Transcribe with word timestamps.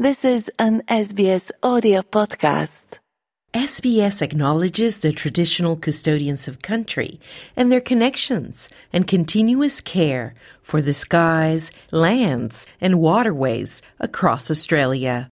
This 0.00 0.24
is 0.24 0.48
an 0.60 0.82
SBS 0.82 1.50
audio 1.60 2.02
podcast. 2.02 3.00
SBS 3.52 4.22
acknowledges 4.22 4.98
the 4.98 5.10
traditional 5.10 5.74
custodians 5.74 6.46
of 6.46 6.62
country 6.62 7.18
and 7.56 7.72
their 7.72 7.80
connections 7.80 8.68
and 8.92 9.08
continuous 9.08 9.80
care 9.80 10.34
for 10.62 10.80
the 10.80 10.92
skies, 10.92 11.72
lands, 11.90 12.64
and 12.80 13.00
waterways 13.00 13.82
across 13.98 14.52
Australia. 14.52 15.28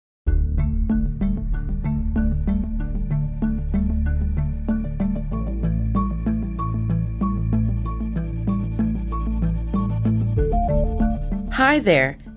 Hi 11.52 11.80
there. 11.80 12.17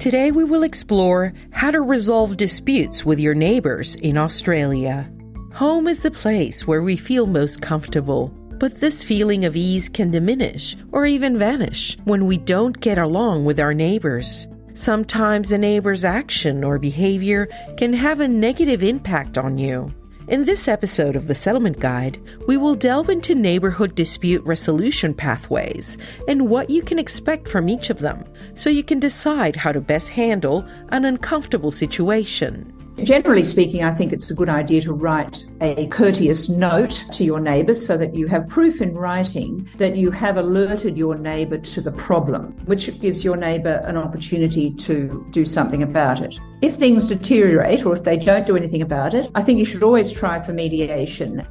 Today 0.00 0.30
we 0.30 0.44
will 0.44 0.62
explore 0.62 1.34
how 1.52 1.70
to 1.70 1.82
resolve 1.82 2.38
disputes 2.38 3.04
with 3.04 3.20
your 3.20 3.34
neighbors 3.34 3.96
in 3.96 4.16
Australia. 4.16 5.12
Home 5.52 5.86
is 5.86 6.02
the 6.02 6.10
place 6.10 6.66
where 6.66 6.80
we 6.80 6.96
feel 6.96 7.26
most 7.26 7.60
comfortable, 7.60 8.28
but 8.58 8.76
this 8.76 9.04
feeling 9.04 9.44
of 9.44 9.56
ease 9.56 9.90
can 9.90 10.10
diminish 10.10 10.74
or 10.92 11.04
even 11.04 11.36
vanish 11.36 11.98
when 12.04 12.24
we 12.24 12.38
don't 12.38 12.80
get 12.80 12.96
along 12.96 13.44
with 13.44 13.60
our 13.60 13.74
neighbors. 13.74 14.48
Sometimes 14.72 15.52
a 15.52 15.58
neighbor's 15.58 16.02
action 16.02 16.64
or 16.64 16.78
behavior 16.78 17.46
can 17.76 17.92
have 17.92 18.20
a 18.20 18.28
negative 18.28 18.82
impact 18.82 19.36
on 19.36 19.58
you. 19.58 19.92
In 20.30 20.44
this 20.44 20.68
episode 20.68 21.16
of 21.16 21.26
the 21.26 21.34
Settlement 21.34 21.80
Guide, 21.80 22.16
we 22.46 22.56
will 22.56 22.76
delve 22.76 23.08
into 23.08 23.34
neighborhood 23.34 23.96
dispute 23.96 24.44
resolution 24.44 25.12
pathways 25.12 25.98
and 26.28 26.48
what 26.48 26.70
you 26.70 26.82
can 26.82 27.00
expect 27.00 27.48
from 27.48 27.68
each 27.68 27.90
of 27.90 27.98
them 27.98 28.24
so 28.54 28.70
you 28.70 28.84
can 28.84 29.00
decide 29.00 29.56
how 29.56 29.72
to 29.72 29.80
best 29.80 30.08
handle 30.10 30.64
an 30.90 31.04
uncomfortable 31.04 31.72
situation. 31.72 32.72
Generally 33.04 33.44
speaking, 33.44 33.82
I 33.82 33.92
think 33.92 34.12
it's 34.12 34.30
a 34.30 34.34
good 34.34 34.48
idea 34.48 34.82
to 34.82 34.92
write 34.92 35.44
a 35.60 35.86
courteous 35.88 36.48
note 36.48 37.04
to 37.12 37.24
your 37.24 37.40
neighbours 37.40 37.84
so 37.84 37.96
that 37.96 38.14
you 38.14 38.26
have 38.26 38.46
proof 38.46 38.80
in 38.80 38.94
writing 38.94 39.68
that 39.76 39.96
you 39.96 40.10
have 40.10 40.36
alerted 40.36 40.98
your 40.98 41.16
neighbour 41.16 41.58
to 41.58 41.80
the 41.80 41.92
problem, 41.92 42.52
which 42.66 42.98
gives 43.00 43.24
your 43.24 43.36
neighbour 43.36 43.82
an 43.84 43.96
opportunity 43.96 44.72
to 44.74 45.26
do 45.30 45.44
something 45.44 45.82
about 45.82 46.20
it. 46.20 46.38
If 46.62 46.74
things 46.74 47.06
deteriorate 47.06 47.86
or 47.86 47.96
if 47.96 48.04
they 48.04 48.18
don't 48.18 48.46
do 48.46 48.56
anything 48.56 48.82
about 48.82 49.14
it, 49.14 49.30
I 49.34 49.42
think 49.42 49.58
you 49.58 49.64
should 49.64 49.82
always 49.82 50.12
try 50.12 50.40
for 50.40 50.52
mediation. 50.52 51.46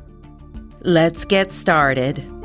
Let's 0.81 1.25
get 1.25 1.51
started. 1.51 2.38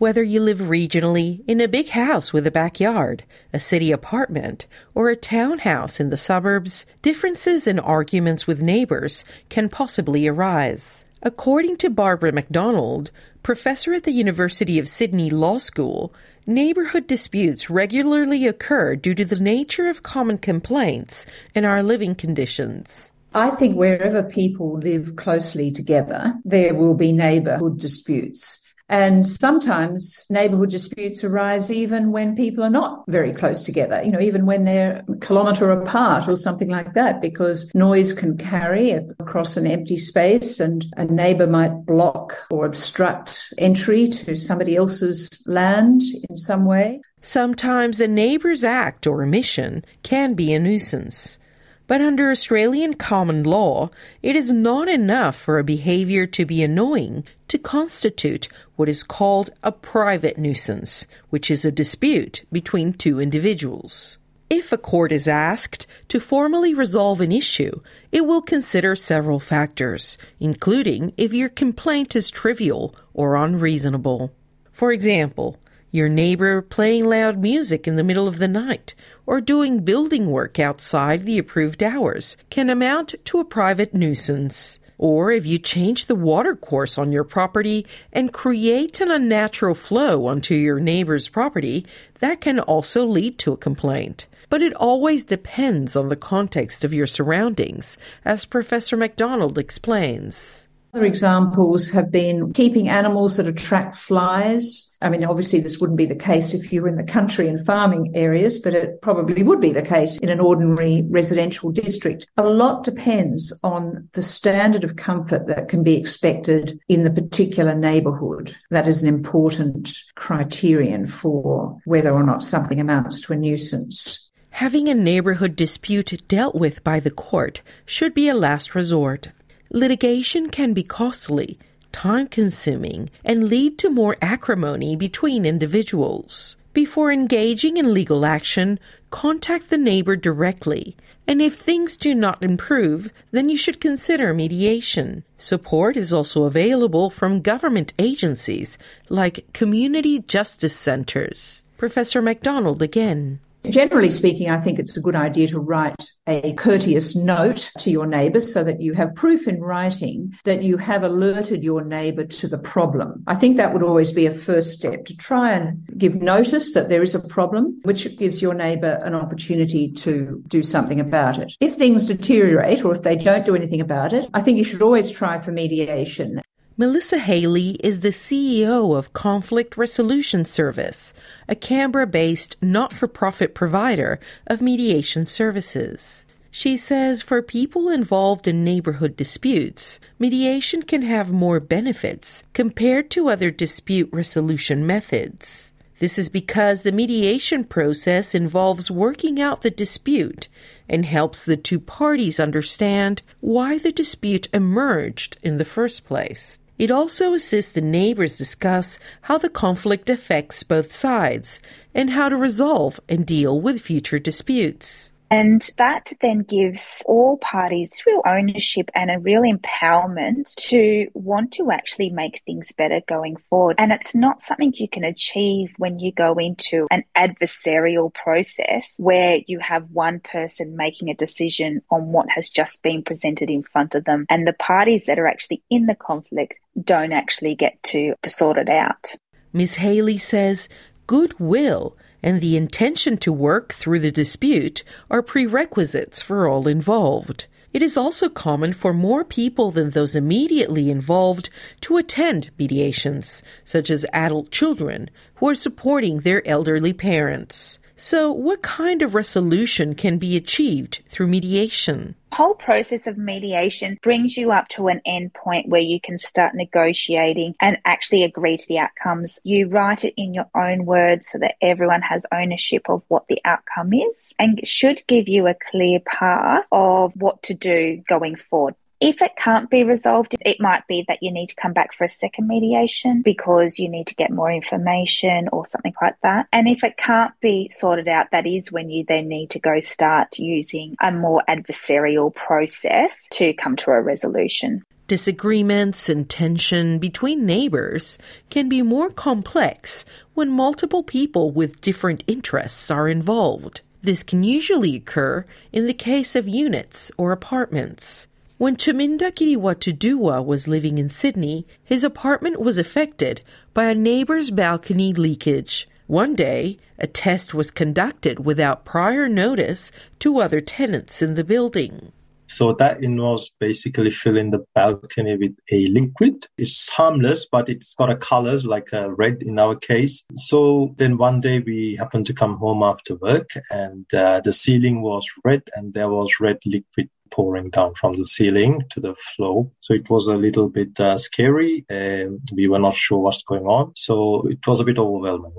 Whether 0.00 0.22
you 0.22 0.40
live 0.40 0.60
regionally 0.60 1.44
in 1.46 1.60
a 1.60 1.68
big 1.68 1.90
house 1.90 2.32
with 2.32 2.46
a 2.46 2.50
backyard, 2.50 3.22
a 3.52 3.60
city 3.60 3.92
apartment, 3.92 4.64
or 4.94 5.10
a 5.10 5.14
townhouse 5.14 6.00
in 6.00 6.08
the 6.08 6.16
suburbs, 6.16 6.86
differences 7.02 7.66
and 7.66 7.78
arguments 7.78 8.46
with 8.46 8.62
neighbors 8.62 9.26
can 9.50 9.68
possibly 9.68 10.26
arise. 10.26 11.04
According 11.22 11.76
to 11.76 11.90
Barbara 11.90 12.32
McDonald, 12.32 13.10
professor 13.42 13.92
at 13.92 14.04
the 14.04 14.12
University 14.12 14.78
of 14.78 14.88
Sydney 14.88 15.28
Law 15.28 15.58
School, 15.58 16.14
neighborhood 16.46 17.06
disputes 17.06 17.68
regularly 17.68 18.46
occur 18.46 18.96
due 18.96 19.14
to 19.14 19.26
the 19.26 19.38
nature 19.38 19.90
of 19.90 20.02
common 20.02 20.38
complaints 20.38 21.26
and 21.54 21.66
our 21.66 21.82
living 21.82 22.14
conditions. 22.14 23.12
I 23.34 23.50
think 23.50 23.76
wherever 23.76 24.22
people 24.22 24.78
live 24.78 25.16
closely 25.16 25.70
together, 25.70 26.36
there 26.46 26.74
will 26.74 26.94
be 26.94 27.12
neighborhood 27.12 27.78
disputes. 27.78 28.66
And 28.90 29.24
sometimes 29.24 30.26
neighborhood 30.30 30.70
disputes 30.70 31.22
arise 31.22 31.70
even 31.70 32.10
when 32.10 32.34
people 32.34 32.64
are 32.64 32.70
not 32.70 33.04
very 33.06 33.32
close 33.32 33.62
together, 33.62 34.02
you 34.02 34.10
know, 34.10 34.18
even 34.18 34.46
when 34.46 34.64
they're 34.64 35.04
a 35.08 35.16
kilometre 35.18 35.70
apart 35.70 36.26
or 36.26 36.36
something 36.36 36.68
like 36.68 36.94
that, 36.94 37.22
because 37.22 37.72
noise 37.72 38.12
can 38.12 38.36
carry 38.36 38.90
across 38.90 39.56
an 39.56 39.64
empty 39.64 39.96
space 39.96 40.58
and 40.58 40.86
a 40.96 41.04
neighbour 41.04 41.46
might 41.46 41.86
block 41.86 42.36
or 42.50 42.66
obstruct 42.66 43.54
entry 43.58 44.08
to 44.08 44.34
somebody 44.34 44.74
else's 44.74 45.28
land 45.46 46.02
in 46.28 46.36
some 46.36 46.64
way. 46.64 47.00
Sometimes 47.22 48.00
a 48.00 48.08
neighbour's 48.08 48.64
act 48.64 49.06
or 49.06 49.22
omission 49.22 49.84
can 50.02 50.34
be 50.34 50.52
a 50.52 50.58
nuisance. 50.58 51.38
But 51.86 52.00
under 52.00 52.30
Australian 52.30 52.94
common 52.94 53.42
law, 53.42 53.90
it 54.22 54.36
is 54.36 54.52
not 54.52 54.88
enough 54.88 55.34
for 55.34 55.58
a 55.58 55.64
behaviour 55.64 56.24
to 56.24 56.44
be 56.44 56.62
annoying 56.62 57.24
to 57.50 57.58
constitute 57.58 58.48
what 58.76 58.88
is 58.88 59.02
called 59.02 59.50
a 59.62 59.72
private 59.72 60.38
nuisance, 60.38 61.06
which 61.28 61.50
is 61.50 61.64
a 61.64 61.72
dispute 61.72 62.44
between 62.50 62.92
two 62.92 63.20
individuals. 63.20 64.16
If 64.48 64.72
a 64.72 64.78
court 64.78 65.12
is 65.12 65.28
asked 65.28 65.86
to 66.08 66.18
formally 66.18 66.74
resolve 66.74 67.20
an 67.20 67.30
issue, 67.32 67.82
it 68.10 68.26
will 68.26 68.42
consider 68.42 68.96
several 68.96 69.38
factors, 69.38 70.16
including 70.40 71.12
if 71.16 71.32
your 71.32 71.48
complaint 71.48 72.16
is 72.16 72.30
trivial 72.30 72.94
or 73.14 73.36
unreasonable. 73.36 74.32
For 74.72 74.92
example, 74.92 75.58
your 75.90 76.08
neighbor 76.08 76.62
playing 76.62 77.04
loud 77.04 77.38
music 77.38 77.88
in 77.88 77.96
the 77.96 78.04
middle 78.04 78.28
of 78.28 78.38
the 78.38 78.48
night 78.48 78.94
or 79.26 79.40
doing 79.40 79.84
building 79.84 80.30
work 80.30 80.60
outside 80.60 81.26
the 81.26 81.38
approved 81.38 81.82
hours 81.82 82.36
can 82.48 82.70
amount 82.70 83.14
to 83.24 83.40
a 83.40 83.44
private 83.44 83.92
nuisance. 83.92 84.78
Or 85.02 85.32
if 85.32 85.46
you 85.46 85.58
change 85.58 86.04
the 86.04 86.14
water 86.14 86.54
course 86.54 86.98
on 86.98 87.10
your 87.10 87.24
property 87.24 87.86
and 88.12 88.34
create 88.34 89.00
an 89.00 89.10
unnatural 89.10 89.74
flow 89.74 90.26
onto 90.26 90.54
your 90.54 90.78
neighbor's 90.78 91.26
property, 91.26 91.86
that 92.18 92.42
can 92.42 92.60
also 92.60 93.06
lead 93.06 93.38
to 93.38 93.54
a 93.54 93.56
complaint. 93.56 94.26
But 94.50 94.60
it 94.60 94.74
always 94.74 95.24
depends 95.24 95.96
on 95.96 96.08
the 96.08 96.16
context 96.16 96.84
of 96.84 96.92
your 96.92 97.06
surroundings, 97.06 97.96
as 98.26 98.44
Professor 98.44 98.94
McDonald 98.94 99.56
explains. 99.56 100.68
Other 100.92 101.06
examples 101.06 101.90
have 101.90 102.10
been 102.10 102.52
keeping 102.52 102.88
animals 102.88 103.36
that 103.36 103.46
attract 103.46 103.94
flies. 103.94 104.98
I 105.00 105.08
mean, 105.08 105.24
obviously, 105.24 105.60
this 105.60 105.78
wouldn't 105.78 105.96
be 105.96 106.06
the 106.06 106.16
case 106.16 106.52
if 106.52 106.72
you 106.72 106.82
were 106.82 106.88
in 106.88 106.96
the 106.96 107.04
country 107.04 107.46
and 107.46 107.64
farming 107.64 108.10
areas, 108.16 108.58
but 108.58 108.74
it 108.74 109.00
probably 109.00 109.44
would 109.44 109.60
be 109.60 109.72
the 109.72 109.82
case 109.82 110.18
in 110.18 110.28
an 110.30 110.40
ordinary 110.40 111.04
residential 111.08 111.70
district. 111.70 112.26
A 112.36 112.42
lot 112.42 112.82
depends 112.82 113.56
on 113.62 114.08
the 114.14 114.22
standard 114.22 114.82
of 114.82 114.96
comfort 114.96 115.46
that 115.46 115.68
can 115.68 115.84
be 115.84 115.96
expected 115.96 116.80
in 116.88 117.04
the 117.04 117.10
particular 117.10 117.76
neighbourhood. 117.76 118.56
That 118.70 118.88
is 118.88 119.00
an 119.00 119.08
important 119.08 119.96
criterion 120.16 121.06
for 121.06 121.78
whether 121.84 122.10
or 122.10 122.24
not 122.24 122.42
something 122.42 122.80
amounts 122.80 123.20
to 123.22 123.32
a 123.32 123.36
nuisance. 123.36 124.32
Having 124.50 124.88
a 124.88 124.94
neighborhood 124.94 125.54
dispute 125.54 126.12
dealt 126.26 126.56
with 126.56 126.82
by 126.82 126.98
the 126.98 127.12
court 127.12 127.62
should 127.86 128.12
be 128.12 128.28
a 128.28 128.34
last 128.34 128.74
resort. 128.74 129.28
Litigation 129.72 130.50
can 130.50 130.72
be 130.72 130.82
costly, 130.82 131.56
time 131.92 132.26
consuming, 132.26 133.08
and 133.24 133.48
lead 133.48 133.78
to 133.78 133.88
more 133.88 134.16
acrimony 134.20 134.96
between 134.96 135.46
individuals. 135.46 136.56
Before 136.72 137.12
engaging 137.12 137.76
in 137.76 137.94
legal 137.94 138.26
action, 138.26 138.80
contact 139.10 139.70
the 139.70 139.78
neighbor 139.78 140.16
directly. 140.16 140.96
And 141.28 141.40
if 141.40 141.54
things 141.54 141.96
do 141.96 142.16
not 142.16 142.42
improve, 142.42 143.10
then 143.30 143.48
you 143.48 143.56
should 143.56 143.80
consider 143.80 144.34
mediation. 144.34 145.22
Support 145.36 145.96
is 145.96 146.12
also 146.12 146.44
available 146.44 147.08
from 147.08 147.40
government 147.40 147.92
agencies 147.96 148.76
like 149.08 149.52
community 149.52 150.18
justice 150.18 150.76
centers. 150.76 151.64
Professor 151.76 152.20
McDonald 152.20 152.82
again. 152.82 153.38
Generally 153.68 154.10
speaking, 154.10 154.50
I 154.50 154.58
think 154.58 154.78
it's 154.78 154.96
a 154.96 155.00
good 155.00 155.14
idea 155.14 155.46
to 155.48 155.60
write 155.60 156.10
a 156.26 156.54
courteous 156.54 157.16
note 157.16 157.70
to 157.78 157.90
your 157.90 158.06
neighbours 158.06 158.52
so 158.52 158.64
that 158.64 158.80
you 158.80 158.94
have 158.94 159.14
proof 159.14 159.46
in 159.46 159.60
writing 159.60 160.32
that 160.44 160.62
you 160.62 160.76
have 160.76 161.02
alerted 161.02 161.62
your 161.62 161.84
neighbour 161.84 162.24
to 162.24 162.48
the 162.48 162.58
problem. 162.58 163.22
I 163.26 163.34
think 163.34 163.56
that 163.56 163.72
would 163.72 163.82
always 163.82 164.12
be 164.12 164.26
a 164.26 164.30
first 164.30 164.72
step 164.72 165.04
to 165.06 165.16
try 165.16 165.52
and 165.52 165.86
give 165.98 166.16
notice 166.16 166.72
that 166.74 166.88
there 166.88 167.02
is 167.02 167.14
a 167.14 167.28
problem, 167.28 167.76
which 167.82 168.16
gives 168.16 168.40
your 168.40 168.54
neighbour 168.54 169.00
an 169.02 169.14
opportunity 169.14 169.90
to 169.92 170.42
do 170.48 170.62
something 170.62 171.00
about 171.00 171.38
it. 171.38 171.52
If 171.60 171.74
things 171.74 172.06
deteriorate 172.06 172.84
or 172.84 172.94
if 172.94 173.02
they 173.02 173.16
don't 173.16 173.46
do 173.46 173.54
anything 173.54 173.80
about 173.80 174.12
it, 174.12 174.28
I 174.34 174.40
think 174.40 174.58
you 174.58 174.64
should 174.64 174.82
always 174.82 175.10
try 175.10 175.38
for 175.38 175.52
mediation. 175.52 176.40
Melissa 176.80 177.18
Haley 177.18 177.72
is 177.84 178.00
the 178.00 178.08
CEO 178.08 178.96
of 178.96 179.12
Conflict 179.12 179.76
Resolution 179.76 180.46
Service, 180.46 181.12
a 181.46 181.54
Canberra 181.54 182.06
based 182.06 182.56
not 182.62 182.90
for 182.90 183.06
profit 183.06 183.54
provider 183.54 184.18
of 184.46 184.62
mediation 184.62 185.26
services. 185.26 186.24
She 186.50 186.78
says 186.78 187.20
for 187.20 187.42
people 187.42 187.90
involved 187.90 188.48
in 188.48 188.64
neighborhood 188.64 189.14
disputes, 189.14 190.00
mediation 190.18 190.82
can 190.82 191.02
have 191.02 191.30
more 191.30 191.60
benefits 191.60 192.44
compared 192.54 193.10
to 193.10 193.28
other 193.28 193.50
dispute 193.50 194.08
resolution 194.10 194.86
methods. 194.86 195.72
This 195.98 196.18
is 196.18 196.30
because 196.30 196.82
the 196.82 196.92
mediation 196.92 197.64
process 197.64 198.34
involves 198.34 198.90
working 198.90 199.38
out 199.38 199.60
the 199.60 199.70
dispute 199.70 200.48
and 200.88 201.04
helps 201.04 201.44
the 201.44 201.58
two 201.58 201.78
parties 201.78 202.40
understand 202.40 203.20
why 203.40 203.76
the 203.76 203.92
dispute 203.92 204.48
emerged 204.54 205.36
in 205.42 205.58
the 205.58 205.66
first 205.66 206.06
place. 206.06 206.58
It 206.80 206.90
also 206.90 207.34
assists 207.34 207.72
the 207.72 207.82
neighbors 207.82 208.38
discuss 208.38 208.98
how 209.20 209.36
the 209.36 209.50
conflict 209.50 210.08
affects 210.08 210.62
both 210.62 210.94
sides 210.94 211.60
and 211.94 212.08
how 212.08 212.30
to 212.30 212.38
resolve 212.38 212.98
and 213.06 213.26
deal 213.26 213.60
with 213.60 213.82
future 213.82 214.18
disputes. 214.18 215.12
And 215.30 215.62
that 215.78 216.12
then 216.20 216.40
gives 216.40 217.02
all 217.06 217.36
parties 217.38 218.02
real 218.04 218.22
ownership 218.26 218.90
and 218.94 219.10
a 219.10 219.18
real 219.20 219.42
empowerment 219.42 220.54
to 220.56 221.08
want 221.14 221.52
to 221.52 221.70
actually 221.70 222.10
make 222.10 222.42
things 222.44 222.72
better 222.72 223.00
going 223.06 223.36
forward. 223.48 223.76
And 223.78 223.92
it's 223.92 224.14
not 224.14 224.42
something 224.42 224.72
you 224.74 224.88
can 224.88 225.04
achieve 225.04 225.72
when 225.78 226.00
you 226.00 226.12
go 226.12 226.34
into 226.34 226.88
an 226.90 227.04
adversarial 227.16 228.12
process 228.12 228.96
where 228.98 229.40
you 229.46 229.60
have 229.60 229.90
one 229.92 230.20
person 230.20 230.76
making 230.76 231.10
a 231.10 231.14
decision 231.14 231.82
on 231.90 232.10
what 232.12 232.30
has 232.32 232.50
just 232.50 232.82
been 232.82 233.02
presented 233.02 233.50
in 233.50 233.62
front 233.62 233.94
of 233.94 234.04
them. 234.04 234.26
And 234.28 234.46
the 234.46 234.52
parties 234.52 235.06
that 235.06 235.18
are 235.18 235.28
actually 235.28 235.62
in 235.70 235.86
the 235.86 235.94
conflict 235.94 236.58
don't 236.82 237.12
actually 237.12 237.54
get 237.54 237.80
to, 237.84 238.14
to 238.22 238.30
sort 238.30 238.58
it 238.58 238.68
out. 238.68 239.14
Ms. 239.52 239.76
Haley 239.76 240.18
says 240.18 240.68
goodwill 241.06 241.96
and 242.22 242.40
the 242.40 242.56
intention 242.56 243.16
to 243.16 243.32
work 243.32 243.72
through 243.72 243.98
the 243.98 244.12
dispute 244.12 244.84
are 245.10 245.22
prerequisites 245.22 246.22
for 246.22 246.46
all 246.46 246.68
involved. 246.68 247.46
It 247.72 247.82
is 247.82 247.96
also 247.96 248.28
common 248.28 248.72
for 248.72 248.92
more 248.92 249.24
people 249.24 249.72
than 249.72 249.90
those 249.90 250.14
immediately 250.14 250.90
involved 250.90 251.50
to 251.80 251.96
attend 251.96 252.50
mediations, 252.58 253.42
such 253.64 253.90
as 253.90 254.06
adult 254.12 254.50
children 254.50 255.10
who 255.36 255.48
are 255.48 255.54
supporting 255.56 256.20
their 256.20 256.46
elderly 256.46 256.92
parents. 256.92 257.79
So, 258.02 258.32
what 258.32 258.62
kind 258.62 259.02
of 259.02 259.14
resolution 259.14 259.94
can 259.94 260.16
be 260.16 260.34
achieved 260.34 261.02
through 261.06 261.26
mediation? 261.26 262.14
The 262.30 262.36
whole 262.36 262.54
process 262.54 263.06
of 263.06 263.18
mediation 263.18 263.98
brings 264.02 264.38
you 264.38 264.52
up 264.52 264.68
to 264.68 264.88
an 264.88 265.02
end 265.04 265.34
point 265.34 265.68
where 265.68 265.82
you 265.82 266.00
can 266.00 266.16
start 266.16 266.54
negotiating 266.54 267.56
and 267.60 267.76
actually 267.84 268.24
agree 268.24 268.56
to 268.56 268.66
the 268.66 268.78
outcomes. 268.78 269.38
You 269.44 269.68
write 269.68 270.02
it 270.06 270.14
in 270.16 270.32
your 270.32 270.46
own 270.54 270.86
words 270.86 271.28
so 271.28 271.36
that 271.40 271.56
everyone 271.60 272.00
has 272.00 272.24
ownership 272.32 272.88
of 272.88 273.02
what 273.08 273.26
the 273.28 273.38
outcome 273.44 273.92
is 273.92 274.32
and 274.38 274.66
should 274.66 275.02
give 275.06 275.28
you 275.28 275.46
a 275.46 275.56
clear 275.70 276.00
path 276.00 276.64
of 276.72 277.12
what 277.16 277.42
to 277.42 277.54
do 277.54 278.02
going 278.08 278.36
forward. 278.36 278.76
If 279.00 279.22
it 279.22 279.34
can't 279.34 279.70
be 279.70 279.82
resolved, 279.82 280.36
it 280.42 280.60
might 280.60 280.86
be 280.86 281.06
that 281.08 281.22
you 281.22 281.32
need 281.32 281.46
to 281.46 281.54
come 281.54 281.72
back 281.72 281.94
for 281.94 282.04
a 282.04 282.08
second 282.08 282.46
mediation 282.46 283.22
because 283.22 283.78
you 283.78 283.88
need 283.88 284.06
to 284.08 284.14
get 284.14 284.30
more 284.30 284.52
information 284.52 285.48
or 285.52 285.64
something 285.64 285.94
like 286.02 286.16
that. 286.22 286.48
And 286.52 286.68
if 286.68 286.84
it 286.84 286.98
can't 286.98 287.32
be 287.40 287.70
sorted 287.70 288.08
out, 288.08 288.30
that 288.32 288.46
is 288.46 288.70
when 288.70 288.90
you 288.90 289.06
then 289.08 289.26
need 289.26 289.48
to 289.50 289.58
go 289.58 289.80
start 289.80 290.38
using 290.38 290.96
a 291.00 291.10
more 291.10 291.42
adversarial 291.48 292.34
process 292.34 293.26
to 293.32 293.54
come 293.54 293.74
to 293.76 293.90
a 293.90 294.02
resolution. 294.02 294.82
Disagreements 295.06 296.10
and 296.10 296.28
tension 296.28 296.98
between 296.98 297.46
neighbors 297.46 298.18
can 298.50 298.68
be 298.68 298.82
more 298.82 299.08
complex 299.08 300.04
when 300.34 300.50
multiple 300.50 301.02
people 301.02 301.50
with 301.50 301.80
different 301.80 302.22
interests 302.26 302.90
are 302.90 303.08
involved. 303.08 303.80
This 304.02 304.22
can 304.22 304.44
usually 304.44 304.94
occur 304.94 305.46
in 305.72 305.86
the 305.86 305.94
case 305.94 306.36
of 306.36 306.46
units 306.46 307.10
or 307.16 307.32
apartments. 307.32 308.28
When 308.60 308.76
Chaminda 308.76 309.32
Kiriwatudua 309.32 310.44
was 310.44 310.68
living 310.68 310.98
in 310.98 311.08
Sydney, 311.08 311.66
his 311.82 312.04
apartment 312.04 312.60
was 312.60 312.76
affected 312.76 313.40
by 313.72 313.84
a 313.84 313.94
neighbor's 313.94 314.50
balcony 314.50 315.14
leakage. 315.14 315.88
One 316.06 316.34
day, 316.34 316.76
a 316.98 317.06
test 317.06 317.54
was 317.54 317.70
conducted 317.70 318.44
without 318.44 318.84
prior 318.84 319.30
notice 319.30 319.90
to 320.18 320.40
other 320.40 320.60
tenants 320.60 321.22
in 321.22 321.36
the 321.36 321.42
building. 321.42 322.12
So 322.50 322.72
that 322.74 323.02
involves 323.02 323.50
basically 323.60 324.10
filling 324.10 324.50
the 324.50 324.64
balcony 324.74 325.36
with 325.36 325.56
a 325.70 325.86
liquid. 325.88 326.46
It's 326.58 326.90
harmless, 326.90 327.46
but 327.50 327.68
it's 327.68 327.94
got 327.94 328.10
a 328.10 328.16
color 328.16 328.58
like 328.64 328.88
a 328.92 329.12
red 329.12 329.42
in 329.42 329.58
our 329.58 329.76
case. 329.76 330.24
So 330.34 330.94
then 330.98 331.16
one 331.16 331.40
day 331.40 331.60
we 331.60 331.94
happened 331.96 332.26
to 332.26 332.34
come 332.34 332.56
home 332.56 332.82
after 332.82 333.14
work 333.14 333.50
and 333.70 334.04
uh, 334.12 334.40
the 334.40 334.52
ceiling 334.52 335.00
was 335.02 335.24
red 335.44 335.62
and 335.76 335.94
there 335.94 336.08
was 336.08 336.40
red 336.40 336.58
liquid 336.66 337.08
pouring 337.30 337.70
down 337.70 337.94
from 337.94 338.16
the 338.16 338.24
ceiling 338.24 338.82
to 338.90 339.00
the 339.00 339.14
floor. 339.14 339.70
So 339.78 339.94
it 339.94 340.10
was 340.10 340.26
a 340.26 340.36
little 340.36 340.68
bit 340.68 340.98
uh, 340.98 341.18
scary 341.18 341.84
and 341.88 342.40
we 342.52 342.66
were 342.66 342.80
not 342.80 342.96
sure 342.96 343.18
what's 343.18 343.44
going 343.44 343.66
on. 343.66 343.92
So 343.94 344.42
it 344.48 344.66
was 344.66 344.80
a 344.80 344.84
bit 344.84 344.98
overwhelming. 344.98 345.54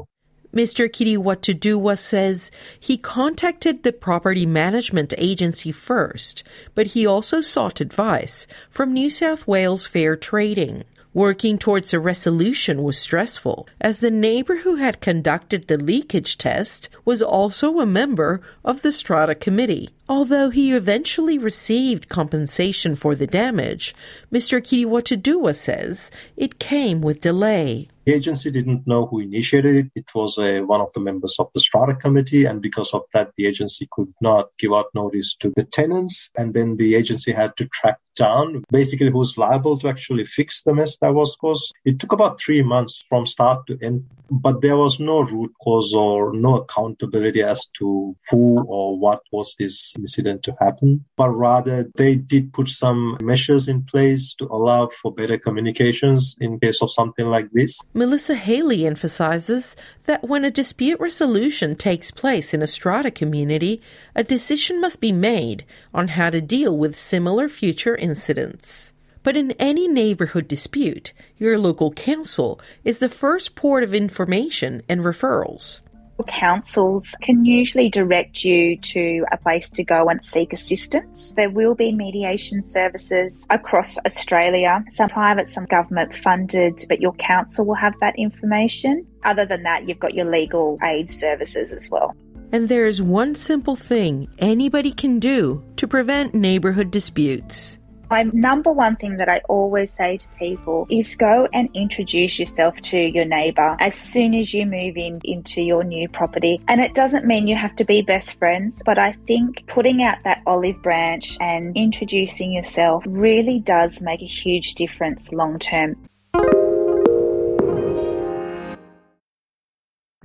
Mr. 0.53 0.89
Kiriwatudua 0.89 1.97
says 1.97 2.51
he 2.79 2.97
contacted 2.97 3.83
the 3.83 3.93
property 3.93 4.45
management 4.45 5.13
agency 5.17 5.71
first, 5.71 6.43
but 6.75 6.87
he 6.87 7.05
also 7.05 7.39
sought 7.39 7.79
advice 7.79 8.47
from 8.69 8.91
New 8.91 9.09
South 9.09 9.47
Wales 9.47 9.87
Fair 9.87 10.15
Trading. 10.15 10.83
Working 11.13 11.57
towards 11.57 11.93
a 11.93 11.99
resolution 11.99 12.83
was 12.83 12.97
stressful, 12.97 13.67
as 13.81 13.99
the 13.99 14.11
neighbor 14.11 14.57
who 14.57 14.75
had 14.75 15.01
conducted 15.01 15.67
the 15.67 15.77
leakage 15.77 16.37
test 16.37 16.87
was 17.03 17.21
also 17.21 17.79
a 17.79 17.85
member 17.85 18.41
of 18.63 18.81
the 18.81 18.93
Strata 18.93 19.35
Committee. 19.35 19.89
Although 20.11 20.49
he 20.49 20.73
eventually 20.73 21.37
received 21.37 22.09
compensation 22.09 22.95
for 22.95 23.15
the 23.15 23.25
damage, 23.25 23.95
Mr. 24.29 24.59
Kiriwatudua 24.59 25.55
says 25.55 26.11
it 26.35 26.59
came 26.59 26.99
with 26.99 27.21
delay. 27.21 27.87
The 28.05 28.13
agency 28.13 28.49
didn't 28.49 28.87
know 28.87 29.05
who 29.05 29.19
initiated 29.19 29.75
it. 29.75 29.91
It 29.95 30.09
was 30.13 30.37
uh, 30.37 30.61
one 30.65 30.81
of 30.81 30.91
the 30.93 30.99
members 30.99 31.35
of 31.39 31.49
the 31.53 31.59
strata 31.59 31.95
committee, 31.95 32.45
and 32.45 32.61
because 32.61 32.93
of 32.93 33.03
that, 33.13 33.31
the 33.37 33.45
agency 33.45 33.87
could 33.91 34.11
not 34.19 34.49
give 34.57 34.73
out 34.73 34.87
notice 34.95 35.35
to 35.39 35.53
the 35.55 35.63
tenants. 35.63 36.29
And 36.35 36.53
then 36.53 36.77
the 36.77 36.95
agency 36.95 37.31
had 37.31 37.55
to 37.57 37.67
track 37.67 37.99
down 38.15 38.63
basically 38.71 39.09
who's 39.11 39.37
liable 39.37 39.77
to 39.79 39.87
actually 39.87 40.25
fix 40.25 40.63
the 40.63 40.73
mess 40.73 40.97
that 40.97 41.13
was 41.13 41.35
caused. 41.39 41.73
It 41.85 41.99
took 41.99 42.11
about 42.11 42.39
three 42.39 42.63
months 42.63 43.03
from 43.07 43.25
start 43.25 43.67
to 43.67 43.77
end, 43.81 44.05
but 44.29 44.61
there 44.61 44.77
was 44.77 44.99
no 44.99 45.21
root 45.21 45.51
cause 45.63 45.93
or 45.93 46.33
no 46.33 46.57
accountability 46.57 47.43
as 47.43 47.65
to 47.77 48.15
who 48.29 48.63
or 48.67 48.97
what 48.97 49.21
was 49.31 49.55
this 49.59 49.95
incident 50.01 50.43
to 50.43 50.55
happen. 50.59 51.05
But 51.15 51.29
rather, 51.29 51.89
they 51.95 52.15
did 52.15 52.53
put 52.53 52.69
some 52.69 53.17
measures 53.21 53.67
in 53.67 53.83
place 53.83 54.33
to 54.35 54.45
allow 54.45 54.89
for 55.01 55.13
better 55.13 55.37
communications 55.37 56.35
in 56.39 56.59
case 56.59 56.81
of 56.81 56.91
something 56.91 57.27
like 57.27 57.49
this. 57.53 57.79
Melissa 57.93 58.35
Haley 58.35 58.85
emphasizes 58.85 59.75
that 60.05 60.27
when 60.27 60.43
a 60.43 60.51
dispute 60.51 60.99
resolution 60.99 61.75
takes 61.75 62.11
place 62.11 62.53
in 62.53 62.61
a 62.61 62.67
strata 62.67 63.11
community, 63.11 63.81
a 64.15 64.23
decision 64.23 64.81
must 64.81 64.99
be 65.01 65.11
made 65.11 65.63
on 65.93 66.09
how 66.09 66.29
to 66.29 66.41
deal 66.41 66.77
with 66.77 66.95
similar 66.95 67.47
future 67.47 67.95
incidents. 67.95 68.93
But 69.23 69.37
in 69.37 69.51
any 69.59 69.87
neighborhood 69.87 70.47
dispute, 70.47 71.13
your 71.37 71.59
local 71.59 71.91
council 71.91 72.59
is 72.83 72.99
the 72.99 73.09
first 73.09 73.55
port 73.55 73.83
of 73.83 73.93
information 73.93 74.81
and 74.89 75.01
referrals. 75.01 75.81
Councils 76.23 77.15
can 77.21 77.45
usually 77.45 77.89
direct 77.89 78.43
you 78.43 78.77
to 78.77 79.25
a 79.31 79.37
place 79.37 79.69
to 79.71 79.83
go 79.83 80.09
and 80.09 80.23
seek 80.23 80.53
assistance. 80.53 81.33
There 81.35 81.49
will 81.49 81.75
be 81.75 81.91
mediation 81.91 82.63
services 82.63 83.45
across 83.49 83.97
Australia, 84.05 84.83
some 84.89 85.09
private, 85.09 85.49
some 85.49 85.65
government 85.65 86.15
funded, 86.15 86.85
but 86.87 87.01
your 87.01 87.13
council 87.13 87.65
will 87.65 87.75
have 87.75 87.93
that 87.99 88.15
information. 88.17 89.05
Other 89.23 89.45
than 89.45 89.63
that, 89.63 89.87
you've 89.87 89.99
got 89.99 90.13
your 90.13 90.29
legal 90.29 90.77
aid 90.83 91.11
services 91.11 91.71
as 91.71 91.89
well. 91.89 92.15
And 92.51 92.67
there 92.67 92.85
is 92.85 93.01
one 93.01 93.35
simple 93.35 93.75
thing 93.77 94.27
anybody 94.39 94.91
can 94.91 95.19
do 95.19 95.63
to 95.77 95.87
prevent 95.87 96.33
neighborhood 96.33 96.91
disputes. 96.91 97.79
My 98.11 98.23
number 98.33 98.73
one 98.73 98.97
thing 98.97 99.15
that 99.17 99.29
I 99.29 99.39
always 99.47 99.89
say 99.89 100.17
to 100.17 100.27
people 100.37 100.85
is 100.89 101.15
go 101.15 101.47
and 101.53 101.69
introduce 101.73 102.39
yourself 102.39 102.75
to 102.81 102.97
your 102.97 103.23
neighbor 103.23 103.77
as 103.79 103.95
soon 103.95 104.33
as 104.33 104.53
you 104.53 104.65
move 104.65 104.97
in 104.97 105.21
into 105.23 105.61
your 105.61 105.85
new 105.85 106.09
property. 106.09 106.61
And 106.67 106.81
it 106.81 106.93
doesn't 106.93 107.25
mean 107.25 107.47
you 107.47 107.55
have 107.55 107.73
to 107.77 107.85
be 107.85 108.01
best 108.01 108.37
friends, 108.37 108.83
but 108.85 108.99
I 108.99 109.13
think 109.13 109.65
putting 109.67 110.03
out 110.03 110.17
that 110.25 110.41
olive 110.45 110.81
branch 110.81 111.37
and 111.39 111.73
introducing 111.77 112.51
yourself 112.51 113.01
really 113.07 113.61
does 113.61 114.01
make 114.01 114.21
a 114.21 114.25
huge 114.25 114.75
difference 114.75 115.31
long 115.31 115.57
term. 115.57 115.95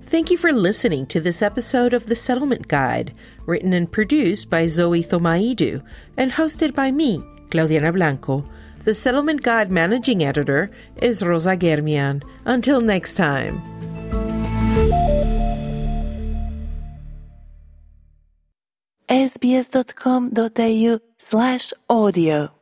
Thank 0.02 0.32
you 0.32 0.36
for 0.36 0.50
listening 0.50 1.06
to 1.06 1.20
this 1.20 1.40
episode 1.40 1.94
of 1.94 2.06
The 2.06 2.16
Settlement 2.16 2.66
Guide, 2.66 3.14
written 3.44 3.72
and 3.72 3.90
produced 3.90 4.50
by 4.50 4.66
Zoe 4.66 5.04
Thomaidou 5.04 5.84
and 6.16 6.32
hosted 6.32 6.74
by 6.74 6.90
me, 6.90 7.22
Claudianna 7.50 7.92
Blanco. 7.92 8.44
The 8.84 8.94
Settlement 8.94 9.42
Guide 9.42 9.70
managing 9.70 10.22
editor 10.22 10.70
is 11.02 11.22
Rosa 11.22 11.56
Germian. 11.56 12.22
Until 12.44 12.80
next 12.80 13.14
time. 13.14 13.62
sbs.com.au 19.08 20.98
slash 21.18 21.72
audio 21.88 22.55